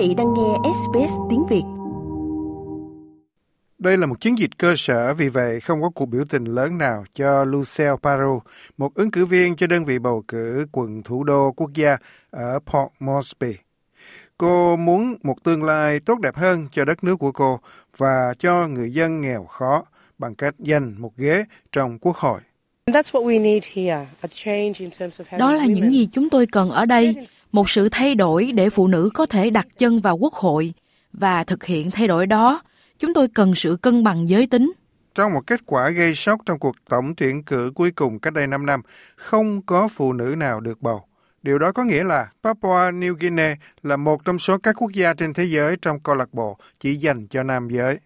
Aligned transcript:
vị 0.00 0.14
đang 0.14 0.34
nghe 0.34 0.70
SBS 0.74 1.12
tiếng 1.30 1.46
Việt. 1.46 1.62
Đây 3.78 3.96
là 3.96 4.06
một 4.06 4.20
chiến 4.20 4.38
dịch 4.38 4.50
cơ 4.58 4.74
sở, 4.76 5.14
vì 5.14 5.28
vậy 5.28 5.60
không 5.60 5.82
có 5.82 5.90
cuộc 5.94 6.06
biểu 6.06 6.24
tình 6.28 6.44
lớn 6.44 6.78
nào 6.78 7.04
cho 7.14 7.44
Lucille 7.44 7.96
Paro, 8.02 8.40
một 8.78 8.94
ứng 8.94 9.10
cử 9.10 9.26
viên 9.26 9.56
cho 9.56 9.66
đơn 9.66 9.84
vị 9.84 9.98
bầu 9.98 10.24
cử 10.28 10.66
quận 10.72 11.02
thủ 11.02 11.24
đô 11.24 11.52
quốc 11.56 11.70
gia 11.74 11.96
ở 12.30 12.58
Port 12.66 12.92
Moresby. 13.00 13.54
Cô 14.38 14.76
muốn 14.76 15.16
một 15.22 15.34
tương 15.44 15.62
lai 15.62 16.00
tốt 16.00 16.18
đẹp 16.20 16.36
hơn 16.36 16.68
cho 16.72 16.84
đất 16.84 17.04
nước 17.04 17.16
của 17.16 17.32
cô 17.32 17.60
và 17.96 18.34
cho 18.38 18.68
người 18.68 18.90
dân 18.90 19.20
nghèo 19.20 19.44
khó 19.44 19.84
bằng 20.18 20.34
cách 20.34 20.54
giành 20.58 20.94
một 20.98 21.16
ghế 21.16 21.44
trong 21.72 21.98
quốc 21.98 22.16
hội. 22.16 22.40
Đó 25.38 25.52
là 25.52 25.66
những 25.66 25.90
gì 25.90 26.08
chúng 26.12 26.30
tôi 26.30 26.46
cần 26.46 26.70
ở 26.70 26.84
đây, 26.84 27.26
một 27.52 27.70
sự 27.70 27.88
thay 27.92 28.14
đổi 28.14 28.52
để 28.52 28.70
phụ 28.70 28.86
nữ 28.86 29.10
có 29.14 29.26
thể 29.26 29.50
đặt 29.50 29.66
chân 29.78 30.00
vào 30.00 30.16
quốc 30.16 30.34
hội 30.34 30.74
và 31.12 31.44
thực 31.44 31.64
hiện 31.64 31.90
thay 31.90 32.08
đổi 32.08 32.26
đó, 32.26 32.62
chúng 32.98 33.14
tôi 33.14 33.28
cần 33.28 33.54
sự 33.54 33.76
cân 33.82 34.04
bằng 34.04 34.28
giới 34.28 34.46
tính. 34.46 34.72
Trong 35.14 35.32
một 35.32 35.46
kết 35.46 35.60
quả 35.66 35.90
gây 35.90 36.14
sốc 36.14 36.40
trong 36.46 36.58
cuộc 36.58 36.76
tổng 36.88 37.14
tuyển 37.16 37.42
cử 37.42 37.72
cuối 37.74 37.90
cùng 37.90 38.18
cách 38.18 38.32
đây 38.32 38.46
5 38.46 38.66
năm, 38.66 38.80
không 39.16 39.62
có 39.62 39.88
phụ 39.88 40.12
nữ 40.12 40.34
nào 40.38 40.60
được 40.60 40.82
bầu. 40.82 41.04
Điều 41.42 41.58
đó 41.58 41.72
có 41.72 41.84
nghĩa 41.84 42.04
là 42.04 42.28
Papua 42.42 42.90
New 42.90 43.14
Guinea 43.20 43.56
là 43.82 43.96
một 43.96 44.24
trong 44.24 44.38
số 44.38 44.58
các 44.58 44.74
quốc 44.78 44.92
gia 44.94 45.14
trên 45.14 45.34
thế 45.34 45.44
giới 45.44 45.76
trong 45.82 46.00
câu 46.00 46.14
lạc 46.14 46.34
bộ 46.34 46.58
chỉ 46.80 46.94
dành 46.94 47.26
cho 47.26 47.42
nam 47.42 47.68
giới. 47.68 47.98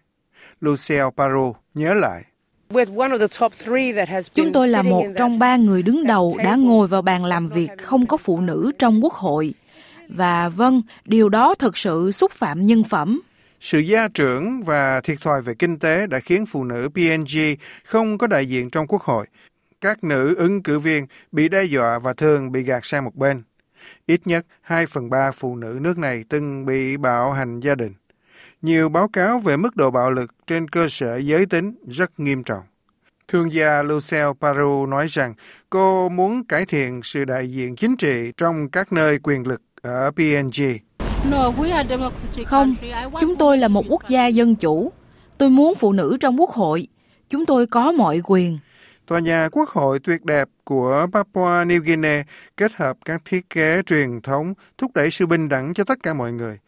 Lucille 0.61 1.09
Paru 1.17 1.55
nhớ 1.73 1.93
lại. 1.93 2.23
Chúng 4.33 4.51
tôi 4.53 4.67
là 4.67 4.81
một 4.81 5.05
trong 5.17 5.39
ba 5.39 5.55
người 5.55 5.83
đứng 5.83 6.07
đầu 6.07 6.35
đã 6.43 6.55
ngồi 6.55 6.87
vào 6.87 7.01
bàn 7.01 7.25
làm 7.25 7.47
việc 7.47 7.69
không 7.81 8.05
có 8.05 8.17
phụ 8.17 8.41
nữ 8.41 8.71
trong 8.79 9.03
quốc 9.03 9.13
hội. 9.13 9.53
Và 10.09 10.49
vâng, 10.49 10.81
điều 11.05 11.29
đó 11.29 11.55
thực 11.55 11.77
sự 11.77 12.11
xúc 12.11 12.31
phạm 12.31 12.65
nhân 12.65 12.83
phẩm. 12.83 13.21
Sự 13.59 13.79
gia 13.79 14.07
trưởng 14.07 14.61
và 14.61 15.01
thiệt 15.01 15.17
thòi 15.21 15.41
về 15.41 15.53
kinh 15.59 15.79
tế 15.79 16.07
đã 16.07 16.19
khiến 16.19 16.45
phụ 16.45 16.63
nữ 16.63 16.89
PNG 16.93 17.37
không 17.85 18.17
có 18.17 18.27
đại 18.27 18.45
diện 18.45 18.69
trong 18.69 18.87
quốc 18.87 19.01
hội. 19.01 19.27
Các 19.81 20.03
nữ 20.03 20.35
ứng 20.35 20.63
cử 20.63 20.79
viên 20.79 21.05
bị 21.31 21.49
đe 21.49 21.63
dọa 21.63 21.99
và 21.99 22.13
thường 22.13 22.51
bị 22.51 22.63
gạt 22.63 22.85
sang 22.85 23.03
một 23.03 23.15
bên. 23.15 23.43
Ít 24.05 24.21
nhất 24.25 24.45
2 24.61 24.85
phần 24.85 25.09
3 25.09 25.31
phụ 25.31 25.55
nữ 25.55 25.77
nước 25.81 25.97
này 25.97 26.23
từng 26.29 26.65
bị 26.65 26.97
bạo 26.97 27.31
hành 27.31 27.59
gia 27.59 27.75
đình. 27.75 27.93
Nhiều 28.61 28.89
báo 28.89 29.07
cáo 29.07 29.39
về 29.39 29.57
mức 29.57 29.75
độ 29.75 29.91
bạo 29.91 30.11
lực 30.11 30.31
trên 30.47 30.67
cơ 30.67 30.87
sở 30.89 31.17
giới 31.17 31.45
tính 31.45 31.75
rất 31.87 32.19
nghiêm 32.19 32.43
trọng. 32.43 32.63
Thương 33.27 33.53
gia 33.53 33.83
Lucille 33.83 34.31
Paru 34.41 34.85
nói 34.85 35.07
rằng 35.09 35.33
cô 35.69 36.09
muốn 36.09 36.43
cải 36.43 36.65
thiện 36.65 37.01
sự 37.03 37.25
đại 37.25 37.51
diện 37.51 37.75
chính 37.75 37.97
trị 37.97 38.31
trong 38.37 38.69
các 38.69 38.93
nơi 38.93 39.19
quyền 39.23 39.47
lực 39.47 39.61
ở 39.81 40.11
PNG. 40.11 40.63
Không, 42.45 42.75
chúng 43.19 43.35
tôi 43.35 43.57
là 43.57 43.67
một 43.67 43.85
quốc 43.89 44.01
gia 44.07 44.27
dân 44.27 44.55
chủ. 44.55 44.91
Tôi 45.37 45.49
muốn 45.49 45.75
phụ 45.75 45.91
nữ 45.91 46.17
trong 46.19 46.39
quốc 46.39 46.49
hội. 46.49 46.87
Chúng 47.29 47.45
tôi 47.45 47.67
có 47.67 47.91
mọi 47.91 48.21
quyền. 48.25 48.59
Tòa 49.07 49.19
nhà 49.19 49.49
quốc 49.51 49.69
hội 49.69 49.99
tuyệt 49.99 50.25
đẹp 50.25 50.47
của 50.63 51.07
Papua 51.13 51.63
New 51.63 51.81
Guinea 51.81 52.23
kết 52.57 52.73
hợp 52.75 52.97
các 53.05 53.21
thiết 53.25 53.49
kế 53.49 53.81
truyền 53.85 54.21
thống 54.21 54.53
thúc 54.77 54.91
đẩy 54.95 55.11
sự 55.11 55.25
bình 55.25 55.49
đẳng 55.49 55.73
cho 55.73 55.83
tất 55.83 55.97
cả 56.03 56.13
mọi 56.13 56.31
người. 56.31 56.59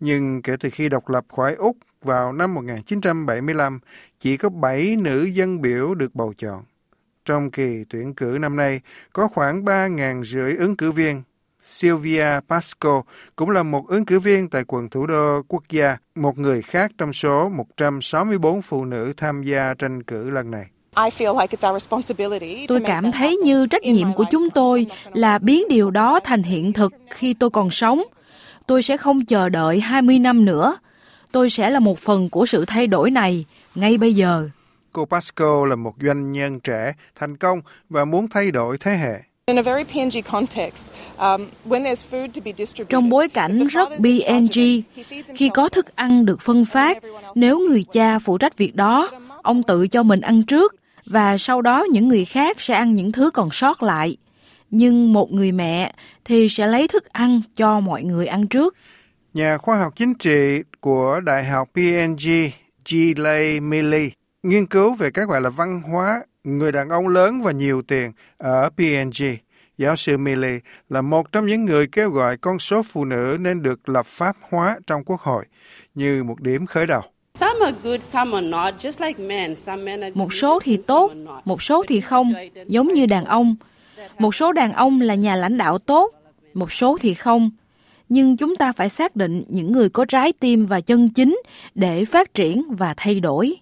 Nhưng 0.00 0.42
kể 0.42 0.56
từ 0.60 0.70
khi 0.72 0.88
độc 0.88 1.08
lập 1.08 1.24
khỏi 1.36 1.54
Úc 1.54 1.76
vào 2.06 2.32
năm 2.32 2.54
1975, 2.54 3.80
chỉ 4.20 4.36
có 4.36 4.48
7 4.48 4.96
nữ 4.96 5.24
dân 5.24 5.62
biểu 5.62 5.94
được 5.94 6.14
bầu 6.14 6.34
chọn. 6.38 6.62
Trong 7.24 7.50
kỳ 7.50 7.84
tuyển 7.90 8.14
cử 8.14 8.38
năm 8.40 8.56
nay, 8.56 8.80
có 9.12 9.28
khoảng 9.28 9.64
3.000 9.64 10.24
rưỡi 10.24 10.56
ứng 10.56 10.76
cử 10.76 10.92
viên. 10.92 11.22
Sylvia 11.60 12.40
Pasco 12.48 13.02
cũng 13.36 13.50
là 13.50 13.62
một 13.62 13.88
ứng 13.88 14.04
cử 14.04 14.20
viên 14.20 14.48
tại 14.48 14.64
quận 14.66 14.88
thủ 14.88 15.06
đô 15.06 15.42
quốc 15.48 15.62
gia, 15.70 15.96
một 16.14 16.38
người 16.38 16.62
khác 16.62 16.92
trong 16.98 17.12
số 17.12 17.48
164 17.48 18.62
phụ 18.62 18.84
nữ 18.84 19.12
tham 19.16 19.42
gia 19.42 19.74
tranh 19.74 20.02
cử 20.02 20.30
lần 20.30 20.50
này. 20.50 20.66
Tôi 22.68 22.80
cảm 22.86 23.12
thấy 23.12 23.36
như 23.36 23.66
trách 23.66 23.82
nhiệm 23.82 24.12
của 24.12 24.24
chúng 24.30 24.50
tôi 24.50 24.86
là 25.12 25.38
biến 25.38 25.68
điều 25.68 25.90
đó 25.90 26.20
thành 26.24 26.42
hiện 26.42 26.72
thực 26.72 26.94
khi 27.10 27.34
tôi 27.34 27.50
còn 27.50 27.70
sống. 27.70 28.02
Tôi 28.66 28.82
sẽ 28.82 28.96
không 28.96 29.24
chờ 29.24 29.48
đợi 29.48 29.80
20 29.80 30.18
năm 30.18 30.44
nữa. 30.44 30.76
Tôi 31.32 31.50
sẽ 31.50 31.70
là 31.70 31.80
một 31.80 31.98
phần 31.98 32.28
của 32.28 32.46
sự 32.46 32.64
thay 32.64 32.86
đổi 32.86 33.10
này 33.10 33.44
ngay 33.74 33.98
bây 33.98 34.14
giờ. 34.14 34.48
Cô 34.92 35.04
Pasco 35.04 35.66
là 35.66 35.76
một 35.76 35.94
doanh 36.02 36.32
nhân 36.32 36.60
trẻ, 36.60 36.92
thành 37.14 37.36
công 37.36 37.60
và 37.88 38.04
muốn 38.04 38.28
thay 38.28 38.50
đổi 38.50 38.78
thế 38.78 38.96
hệ. 38.96 39.22
Um, 39.46 39.56
Trong 42.88 43.10
bối 43.10 43.28
cảnh 43.28 43.66
rất 43.66 43.88
PNG, 43.98 44.60
khi 45.34 45.50
có 45.54 45.68
thức 45.68 45.96
ăn 45.96 46.26
được 46.26 46.40
phân 46.40 46.64
phát, 46.64 46.98
nếu 47.34 47.58
người 47.58 47.84
cha 47.92 48.18
phụ 48.18 48.38
trách 48.38 48.58
việc 48.58 48.74
đó, 48.74 49.10
ông 49.42 49.62
tự 49.62 49.88
cho 49.88 50.02
mình 50.02 50.20
ăn 50.20 50.42
trước 50.42 50.74
và 51.06 51.38
sau 51.38 51.62
đó 51.62 51.84
những 51.90 52.08
người 52.08 52.24
khác 52.24 52.60
sẽ 52.60 52.74
ăn 52.74 52.94
những 52.94 53.12
thứ 53.12 53.30
còn 53.30 53.50
sót 53.50 53.82
lại. 53.82 54.16
Nhưng 54.70 55.12
một 55.12 55.32
người 55.32 55.52
mẹ 55.52 55.92
thì 56.24 56.48
sẽ 56.48 56.66
lấy 56.66 56.88
thức 56.88 57.12
ăn 57.12 57.40
cho 57.56 57.80
mọi 57.80 58.02
người 58.02 58.26
ăn 58.26 58.46
trước. 58.46 58.76
Nhà 59.36 59.58
khoa 59.58 59.78
học 59.78 59.92
chính 59.96 60.14
trị 60.14 60.62
của 60.80 61.20
Đại 61.20 61.44
học 61.44 61.68
PNG, 61.74 62.28
Gilay 62.88 63.60
Milley, 63.60 64.10
nghiên 64.42 64.66
cứu 64.66 64.94
về 64.94 65.10
các 65.10 65.28
gọi 65.28 65.40
là 65.40 65.50
văn 65.50 65.82
hóa 65.82 66.22
người 66.44 66.72
đàn 66.72 66.88
ông 66.88 67.08
lớn 67.08 67.42
và 67.42 67.52
nhiều 67.52 67.82
tiền 67.82 68.12
ở 68.38 68.70
PNG. 68.70 69.24
Giáo 69.78 69.96
sư 69.96 70.16
Milley 70.16 70.58
là 70.88 71.00
một 71.00 71.32
trong 71.32 71.46
những 71.46 71.64
người 71.64 71.86
kêu 71.86 72.10
gọi 72.10 72.36
con 72.36 72.58
số 72.58 72.82
phụ 72.82 73.04
nữ 73.04 73.36
nên 73.40 73.62
được 73.62 73.88
lập 73.88 74.06
pháp 74.06 74.36
hóa 74.50 74.78
trong 74.86 75.04
quốc 75.04 75.20
hội 75.20 75.44
như 75.94 76.24
một 76.24 76.40
điểm 76.40 76.66
khởi 76.66 76.86
đầu. 76.86 77.02
Một 80.14 80.32
số 80.32 80.60
thì 80.62 80.76
tốt, 80.86 81.12
một 81.44 81.62
số 81.62 81.84
thì 81.88 82.00
không, 82.00 82.32
giống 82.66 82.92
như 82.92 83.06
đàn 83.06 83.24
ông. 83.24 83.56
Một 84.18 84.34
số 84.34 84.52
đàn 84.52 84.72
ông 84.72 85.00
là 85.00 85.14
nhà 85.14 85.36
lãnh 85.36 85.58
đạo 85.58 85.78
tốt, 85.78 86.12
một 86.54 86.72
số 86.72 86.98
thì 87.00 87.14
không. 87.14 87.50
Nhưng 88.08 88.36
chúng 88.36 88.56
ta 88.56 88.72
phải 88.72 88.88
xác 88.88 89.16
định 89.16 89.44
những 89.48 89.72
người 89.72 89.88
có 89.88 90.04
trái 90.04 90.32
tim 90.40 90.66
và 90.66 90.80
chân 90.80 91.08
chính 91.08 91.40
để 91.74 92.04
phát 92.04 92.34
triển 92.34 92.64
và 92.68 92.94
thay 92.96 93.20
đổi. 93.20 93.56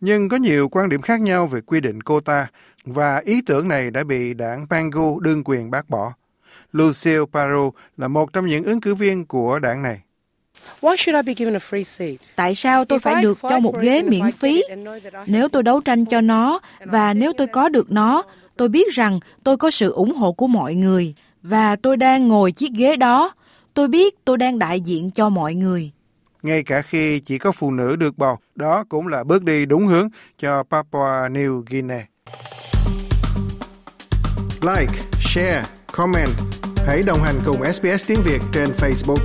Nhưng 0.00 0.28
có 0.28 0.36
nhiều 0.36 0.68
quan 0.68 0.88
điểm 0.88 1.02
khác 1.02 1.20
nhau 1.20 1.46
về 1.46 1.60
quy 1.60 1.80
định 1.80 2.02
quota 2.02 2.46
và 2.84 3.22
ý 3.24 3.42
tưởng 3.46 3.68
này 3.68 3.90
đã 3.90 4.04
bị 4.04 4.34
đảng 4.34 4.66
Pangu 4.70 5.20
đương 5.20 5.42
quyền 5.44 5.70
bác 5.70 5.90
bỏ. 5.90 6.12
Lucille 6.72 7.24
Paro 7.32 7.70
là 7.96 8.08
một 8.08 8.32
trong 8.32 8.46
những 8.46 8.64
ứng 8.64 8.80
cử 8.80 8.94
viên 8.94 9.26
của 9.26 9.58
đảng 9.58 9.82
này. 9.82 10.00
Tại 12.36 12.54
sao 12.54 12.84
tôi 12.84 12.98
phải 12.98 13.22
được 13.22 13.38
cho 13.42 13.58
một 13.60 13.80
ghế 13.80 14.02
miễn 14.02 14.32
phí? 14.32 14.62
Nếu 15.26 15.48
tôi 15.48 15.62
đấu 15.62 15.80
tranh 15.80 16.04
cho 16.04 16.20
nó 16.20 16.60
và 16.84 17.14
nếu 17.14 17.32
tôi 17.38 17.46
có 17.46 17.68
được 17.68 17.92
nó, 17.92 18.22
tôi 18.56 18.68
biết 18.68 18.92
rằng 18.92 19.20
tôi 19.44 19.56
có 19.56 19.70
sự 19.70 19.92
ủng 19.92 20.14
hộ 20.14 20.32
của 20.32 20.46
mọi 20.46 20.74
người 20.74 21.14
và 21.42 21.76
tôi 21.76 21.96
đang 21.96 22.28
ngồi 22.28 22.52
chiếc 22.52 22.72
ghế 22.72 22.96
đó. 22.96 23.32
Tôi 23.78 23.88
biết 23.88 24.24
tôi 24.24 24.36
đang 24.38 24.58
đại 24.58 24.80
diện 24.80 25.10
cho 25.10 25.28
mọi 25.28 25.54
người. 25.54 25.90
Ngay 26.42 26.62
cả 26.62 26.82
khi 26.82 27.20
chỉ 27.20 27.38
có 27.38 27.52
phụ 27.52 27.70
nữ 27.70 27.96
được 27.96 28.18
bầu, 28.18 28.38
đó 28.54 28.84
cũng 28.88 29.06
là 29.06 29.24
bước 29.24 29.44
đi 29.44 29.66
đúng 29.66 29.86
hướng 29.86 30.08
cho 30.38 30.62
Papua 30.70 31.28
New 31.28 31.62
Guinea. 31.70 32.06
Like, 34.62 34.92
share, 35.20 35.64
comment. 35.92 36.30
Hãy 36.86 37.02
đồng 37.06 37.22
hành 37.22 37.34
cùng 37.46 37.72
SBS 37.72 38.08
tiếng 38.08 38.20
Việt 38.24 38.40
trên 38.52 38.68
Facebook. 38.68 39.18